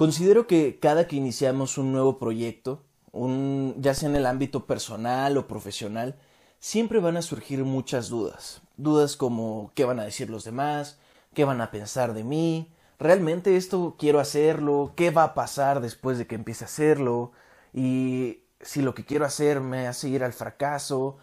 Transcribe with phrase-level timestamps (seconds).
[0.00, 2.82] Considero que cada que iniciamos un nuevo proyecto,
[3.12, 6.16] un, ya sea en el ámbito personal o profesional,
[6.58, 8.62] siempre van a surgir muchas dudas.
[8.78, 10.98] Dudas como qué van a decir los demás,
[11.34, 16.16] qué van a pensar de mí, realmente esto quiero hacerlo, qué va a pasar después
[16.16, 17.32] de que empiece a hacerlo,
[17.74, 21.18] y si lo que quiero hacer me hace ir al fracaso.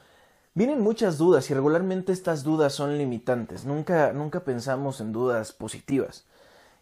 [0.54, 3.66] Vienen muchas dudas y regularmente estas dudas son limitantes.
[3.66, 6.28] Nunca, nunca pensamos en dudas positivas.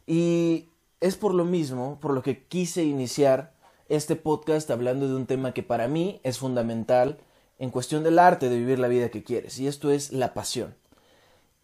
[0.05, 0.68] Y
[1.05, 3.54] es por lo mismo, por lo que quise iniciar
[3.90, 7.20] este podcast hablando de un tema que para mí es fundamental
[7.59, 10.73] en cuestión del arte de vivir la vida que quieres, y esto es la pasión.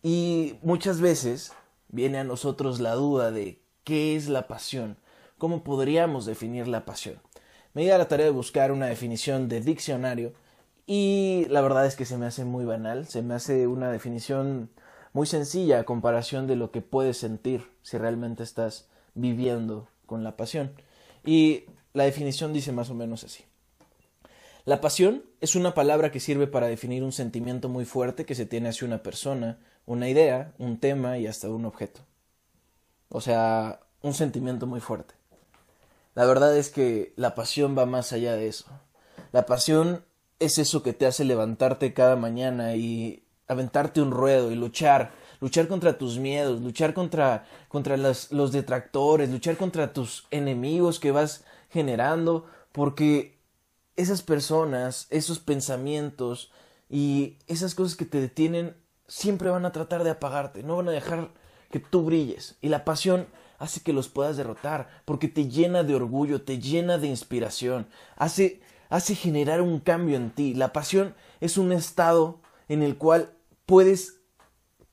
[0.03, 1.53] Y muchas veces
[1.89, 4.97] viene a nosotros la duda de qué es la pasión,
[5.39, 7.19] cómo podríamos definir la pasión.
[7.73, 10.33] Me di a la tarea de buscar una definición de diccionario
[10.85, 14.69] y la verdad es que se me hace muy banal, se me hace una definición
[15.13, 20.37] muy sencilla a comparación de lo que puedes sentir si realmente estás viviendo con la
[20.37, 20.73] pasión.
[21.25, 23.43] Y la definición dice más o menos así.
[24.65, 28.45] La pasión es una palabra que sirve para definir un sentimiento muy fuerte que se
[28.45, 32.01] tiene hacia una persona, una idea, un tema y hasta un objeto.
[33.09, 35.15] O sea, un sentimiento muy fuerte.
[36.13, 38.65] La verdad es que la pasión va más allá de eso.
[39.31, 40.05] La pasión
[40.39, 45.67] es eso que te hace levantarte cada mañana y aventarte un ruedo y luchar, luchar
[45.67, 51.43] contra tus miedos, luchar contra, contra los, los detractores, luchar contra tus enemigos que vas
[51.69, 53.37] generando, porque
[53.97, 56.51] esas personas, esos pensamientos
[56.89, 58.75] y esas cosas que te detienen
[59.07, 61.31] siempre van a tratar de apagarte, no van a dejar
[61.71, 62.57] que tú brilles.
[62.61, 66.97] Y la pasión hace que los puedas derrotar, porque te llena de orgullo, te llena
[66.97, 70.53] de inspiración, hace, hace generar un cambio en ti.
[70.53, 73.33] La pasión es un estado en el cual
[73.65, 74.20] puedes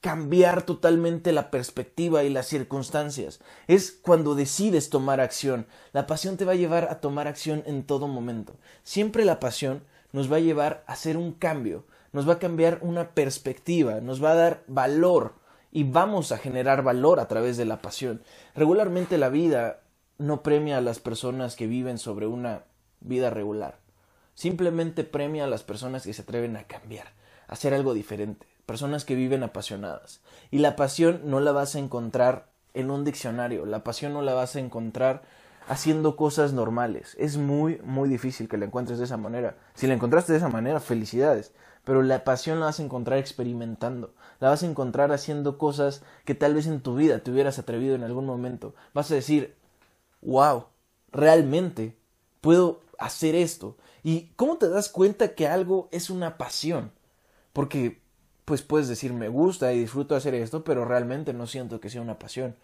[0.00, 3.40] cambiar totalmente la perspectiva y las circunstancias.
[3.66, 5.66] Es cuando decides tomar acción.
[5.92, 8.56] La pasión te va a llevar a tomar acción en todo momento.
[8.84, 9.82] Siempre la pasión
[10.12, 14.22] nos va a llevar a hacer un cambio, nos va a cambiar una perspectiva, nos
[14.22, 15.34] va a dar valor
[15.70, 18.22] y vamos a generar valor a través de la pasión.
[18.54, 19.80] Regularmente la vida
[20.16, 22.64] no premia a las personas que viven sobre una
[23.00, 23.78] vida regular.
[24.34, 27.08] Simplemente premia a las personas que se atreven a cambiar,
[27.48, 30.20] a hacer algo diferente personas que viven apasionadas.
[30.50, 34.34] Y la pasión no la vas a encontrar en un diccionario, la pasión no la
[34.34, 35.22] vas a encontrar
[35.68, 37.16] haciendo cosas normales.
[37.18, 39.56] Es muy, muy difícil que la encuentres de esa manera.
[39.74, 41.52] Si la encontraste de esa manera, felicidades.
[41.84, 44.12] Pero la pasión la vas a encontrar experimentando.
[44.38, 47.94] La vas a encontrar haciendo cosas que tal vez en tu vida te hubieras atrevido
[47.94, 48.74] en algún momento.
[48.92, 49.56] Vas a decir,
[50.20, 50.66] wow,
[51.10, 51.96] realmente
[52.42, 53.78] puedo hacer esto.
[54.02, 56.92] ¿Y cómo te das cuenta que algo es una pasión?
[57.54, 58.02] Porque
[58.48, 62.00] pues puedes decir me gusta y disfruto hacer esto, pero realmente no siento que sea
[62.00, 62.56] una pasión.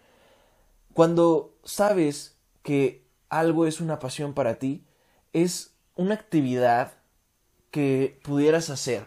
[0.95, 4.83] Cuando sabes que algo es una pasión para ti,
[5.31, 6.93] es una actividad
[7.69, 9.05] que pudieras hacer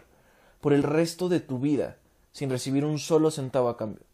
[0.61, 1.97] por el resto de tu vida
[2.31, 4.05] sin recibir un solo centavo a cambio.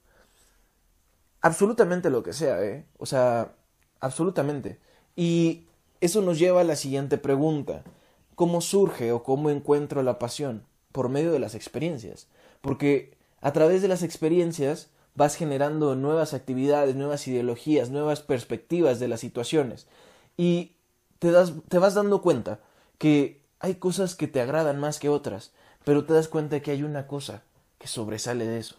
[1.41, 2.87] Absolutamente lo que sea, ¿eh?
[2.97, 3.53] O sea,
[3.99, 4.79] absolutamente.
[5.15, 5.67] Y
[6.01, 7.83] eso nos lleva a la siguiente pregunta.
[8.33, 10.65] ¿Cómo surge o cómo encuentro la pasión?
[10.91, 12.27] Por medio de las experiencias
[12.65, 19.07] porque a través de las experiencias vas generando nuevas actividades, nuevas ideologías, nuevas perspectivas de
[19.07, 19.85] las situaciones
[20.35, 20.71] y
[21.19, 22.59] te, das, te vas dando cuenta
[22.97, 25.51] que hay cosas que te agradan más que otras,
[25.83, 27.43] pero te das cuenta que hay una cosa
[27.77, 28.77] que sobresale de eso.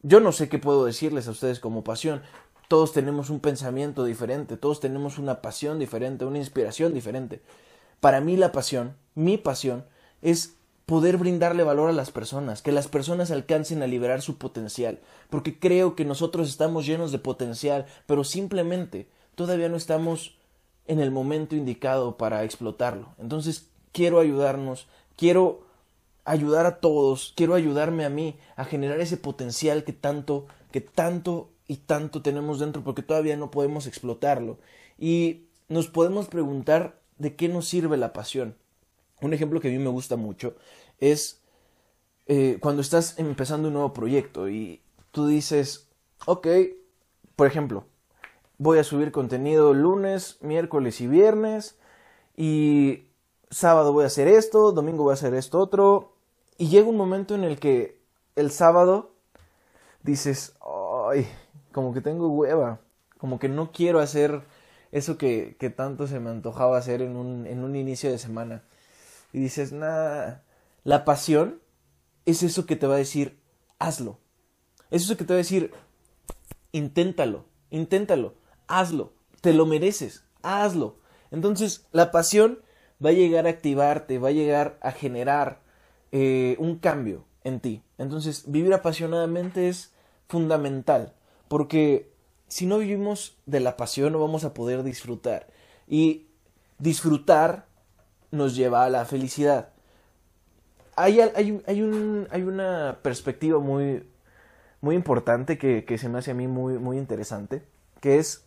[0.00, 2.22] Yo no sé qué puedo decirles a ustedes como pasión.
[2.68, 7.42] Todos tenemos un pensamiento diferente, todos tenemos una pasión diferente, una inspiración diferente.
[8.00, 9.84] Para mí la pasión, mi pasión,
[10.22, 10.54] es
[10.88, 15.58] poder brindarle valor a las personas, que las personas alcancen a liberar su potencial, porque
[15.58, 20.38] creo que nosotros estamos llenos de potencial, pero simplemente todavía no estamos
[20.86, 23.10] en el momento indicado para explotarlo.
[23.18, 25.66] Entonces quiero ayudarnos, quiero
[26.24, 31.50] ayudar a todos, quiero ayudarme a mí a generar ese potencial que tanto, que tanto
[31.66, 34.56] y tanto tenemos dentro porque todavía no podemos explotarlo.
[34.98, 38.56] Y nos podemos preguntar de qué nos sirve la pasión.
[39.20, 40.54] Un ejemplo que a mí me gusta mucho
[40.98, 41.40] es
[42.26, 44.82] eh, cuando estás empezando un nuevo proyecto y
[45.12, 45.88] tú dices,
[46.26, 46.46] ok,
[47.36, 47.84] por ejemplo,
[48.58, 51.78] voy a subir contenido lunes, miércoles y viernes
[52.36, 53.04] y
[53.50, 56.12] sábado voy a hacer esto, domingo voy a hacer esto otro
[56.58, 57.98] y llega un momento en el que
[58.36, 59.12] el sábado
[60.02, 60.54] dices,
[61.08, 61.26] ay,
[61.72, 62.80] como que tengo hueva,
[63.16, 64.42] como que no quiero hacer
[64.92, 68.62] eso que, que tanto se me antojaba hacer en un, en un inicio de semana
[69.32, 70.44] y dices, nada,
[70.84, 71.60] la pasión
[72.24, 73.38] es eso que te va a decir,
[73.78, 74.18] hazlo.
[74.90, 75.72] Es eso que te va a decir,
[76.72, 78.34] inténtalo, inténtalo,
[78.66, 79.12] hazlo.
[79.40, 80.96] te lo mereces, hazlo.
[81.30, 82.60] Entonces, la pasión
[83.04, 85.60] va a llegar a activarte, va a llegar a generar
[86.12, 87.82] eh, un cambio en ti.
[87.98, 89.92] Entonces, vivir apasionadamente es
[90.26, 91.14] fundamental,
[91.48, 92.10] porque
[92.48, 95.46] si no vivimos de la pasión no vamos a poder disfrutar.
[95.86, 96.26] Y
[96.78, 97.67] disfrutar
[98.30, 99.70] nos lleva a la felicidad.
[100.96, 104.08] Hay, hay, un, hay una perspectiva muy,
[104.80, 107.62] muy importante que, que, se me hace a mí muy, muy interesante,
[108.00, 108.44] que es,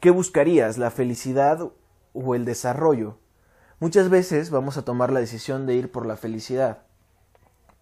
[0.00, 0.78] ¿qué buscarías?
[0.78, 1.70] ¿La felicidad
[2.12, 3.18] o el desarrollo?
[3.78, 6.82] Muchas veces vamos a tomar la decisión de ir por la felicidad,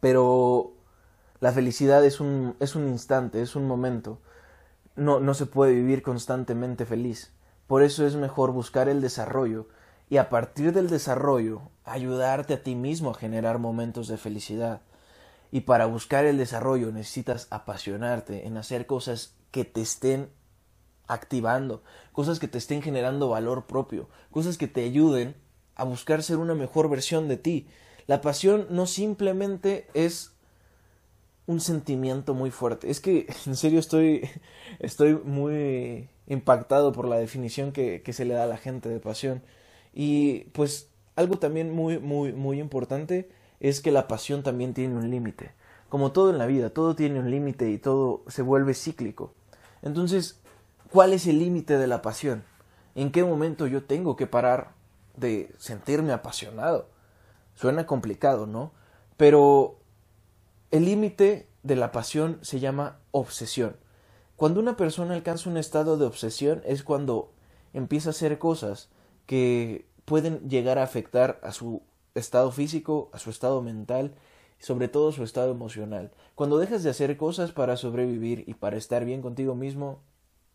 [0.00, 0.75] pero
[1.40, 4.19] la felicidad es un, es un instante, es un momento.
[4.96, 7.32] No, no se puede vivir constantemente feliz.
[7.67, 9.69] Por eso es mejor buscar el desarrollo
[10.11, 14.83] y a partir del desarrollo ayudarte a ti mismo a generar momentos de felicidad.
[15.53, 20.29] Y para buscar el desarrollo necesitas apasionarte en hacer cosas que te estén
[21.07, 25.37] activando, cosas que te estén generando valor propio, cosas que te ayuden
[25.77, 27.69] a buscar ser una mejor versión de ti.
[28.06, 30.33] La pasión no simplemente es
[31.47, 32.91] un sentimiento muy fuerte.
[32.91, 34.29] Es que en serio estoy,
[34.81, 38.99] estoy muy impactado por la definición que, que se le da a la gente de
[38.99, 39.43] pasión.
[39.93, 45.11] Y pues algo también muy, muy, muy importante es que la pasión también tiene un
[45.11, 45.53] límite.
[45.89, 49.35] Como todo en la vida, todo tiene un límite y todo se vuelve cíclico.
[49.83, 50.41] Entonces,
[50.91, 52.45] ¿cuál es el límite de la pasión?
[52.95, 54.81] ¿En qué momento yo tengo que parar
[55.21, 56.89] de sentirme apasionado.
[57.55, 58.73] Suena complicado, ¿no?
[59.17, 59.79] Pero
[60.71, 63.77] el límite de la pasión se llama obsesión.
[64.37, 67.33] Cuando una persona alcanza un estado de obsesión es cuando
[67.75, 68.89] empieza a hacer cosas
[69.31, 71.82] que pueden llegar a afectar a su
[72.17, 74.17] estado físico, a su estado mental
[74.59, 76.11] sobre todo su estado emocional.
[76.35, 80.00] Cuando dejas de hacer cosas para sobrevivir y para estar bien contigo mismo,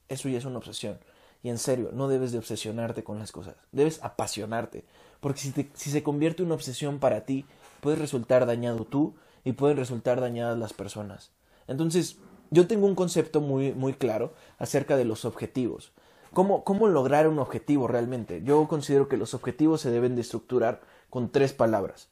[0.10, 1.00] eso ya es una obsesión.
[1.42, 4.84] Y en serio, no debes de obsesionarte con las cosas, debes apasionarte,
[5.22, 7.46] porque si, si se convierte en una obsesión para ti,
[7.80, 11.32] puedes resultar dañado tú y pueden resultar dañadas las personas.
[11.70, 12.18] Entonces,
[12.52, 15.94] yo tengo un concepto muy, muy claro acerca de los objetivos.
[16.36, 18.44] ¿Cómo, ¿Cómo lograr un objetivo realmente?
[18.44, 22.10] Yo considero que los objetivos se deben de estructurar con tres palabras.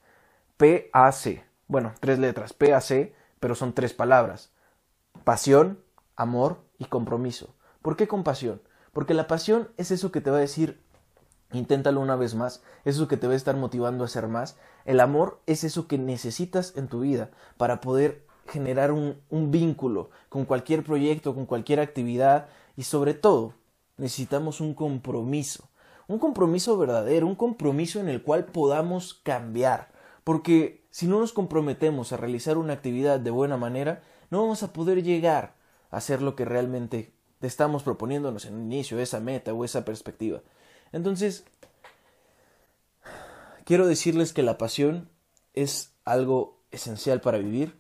[0.56, 1.44] P-A-C.
[1.68, 2.54] Bueno, tres letras.
[2.54, 4.54] P-A-C, pero son tres palabras.
[5.26, 5.84] Pasión,
[6.16, 7.54] amor y compromiso.
[7.82, 8.62] ¿Por qué compasión?
[8.94, 10.82] Porque la pasión es eso que te va a decir,
[11.52, 14.58] inténtalo una vez más, es eso que te va a estar motivando a hacer más.
[14.86, 20.12] El amor es eso que necesitas en tu vida para poder generar un, un vínculo
[20.30, 22.48] con cualquier proyecto, con cualquier actividad
[22.78, 23.56] y sobre todo
[24.04, 25.70] necesitamos un compromiso,
[26.08, 29.92] un compromiso verdadero, un compromiso en el cual podamos cambiar,
[30.26, 34.74] porque si no nos comprometemos a realizar una actividad de buena manera, no vamos a
[34.74, 35.56] poder llegar
[35.90, 40.42] a hacer lo que realmente estamos proponiéndonos en el inicio, esa meta o esa perspectiva.
[40.92, 41.46] Entonces,
[43.64, 45.10] quiero decirles que la pasión
[45.54, 47.78] es algo esencial para vivir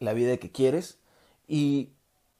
[0.00, 0.98] la vida que quieres
[1.46, 1.90] y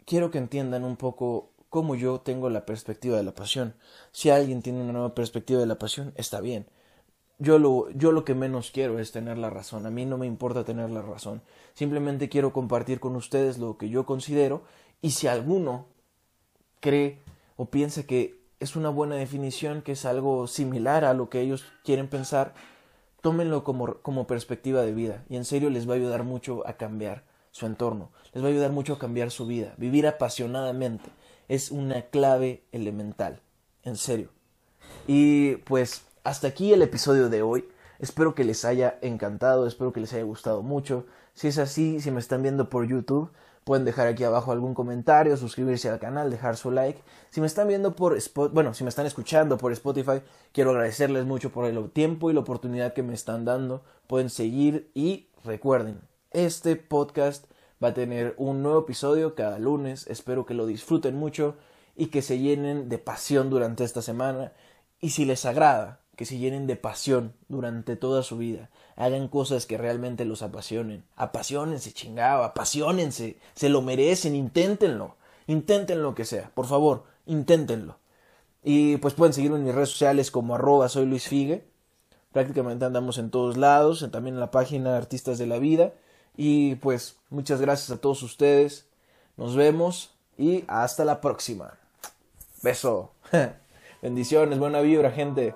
[0.04, 3.74] quiero que entiendan un poco cómo yo tengo la perspectiva de la pasión.
[4.12, 6.66] Si alguien tiene una nueva perspectiva de la pasión, está bien.
[7.38, 9.86] Yo lo, yo lo que menos quiero es tener la razón.
[9.86, 11.40] A mí no me importa tener la razón.
[11.72, 14.64] Simplemente quiero compartir con ustedes lo que yo considero
[15.00, 15.86] y si alguno
[16.80, 17.20] cree
[17.56, 21.64] o piensa que es una buena definición, que es algo similar a lo que ellos
[21.84, 22.52] quieren pensar,
[23.22, 26.74] tómenlo como, como perspectiva de vida y en serio les va a ayudar mucho a
[26.74, 29.74] cambiar su entorno, les va a ayudar mucho a cambiar su vida.
[29.78, 31.10] Vivir apasionadamente
[31.50, 33.40] es una clave elemental,
[33.82, 34.30] en serio.
[35.06, 37.68] Y pues hasta aquí el episodio de hoy.
[37.98, 41.06] Espero que les haya encantado, espero que les haya gustado mucho.
[41.34, 43.30] Si es así, si me están viendo por YouTube,
[43.64, 47.02] Pueden dejar aquí abajo algún comentario, suscribirse al canal, dejar su like.
[47.28, 51.26] Si me están viendo por Spotify, bueno, si me están escuchando por Spotify, quiero agradecerles
[51.26, 53.82] mucho por el tiempo y la oportunidad que me están dando.
[54.06, 57.44] Pueden seguir y recuerden, este podcast
[57.82, 60.06] va a tener un nuevo episodio cada lunes.
[60.06, 61.56] Espero que lo disfruten mucho
[61.96, 64.52] y que se llenen de pasión durante esta semana.
[65.00, 68.68] Y si les agrada, que se llenen de pasión durante toda su vida.
[68.96, 71.04] Hagan cosas que realmente los apasionen.
[71.16, 73.38] Apasionense, chingado, apasionense.
[73.54, 75.16] Se lo merecen, inténtenlo.
[75.46, 76.50] Intenten lo que sea.
[76.54, 77.96] Por favor, inténtenlo.
[78.62, 81.64] Y pues pueden seguirme en mis redes sociales como arroba soy Luis Figue.
[82.32, 85.94] Prácticamente andamos en todos lados, también en la página Artistas de la Vida.
[86.36, 88.86] Y pues muchas gracias a todos ustedes.
[89.36, 91.74] Nos vemos y hasta la próxima.
[92.62, 93.12] Beso.
[94.02, 95.54] Bendiciones, buena vibra, gente.